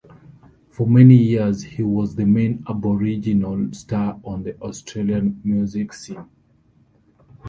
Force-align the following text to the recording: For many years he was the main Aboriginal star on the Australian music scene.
For 0.71 0.87
many 0.87 1.13
years 1.15 1.61
he 1.61 1.83
was 1.83 2.15
the 2.15 2.25
main 2.25 2.63
Aboriginal 2.67 3.71
star 3.71 4.19
on 4.23 4.41
the 4.41 4.59
Australian 4.59 5.39
music 5.43 5.93
scene. 5.93 6.25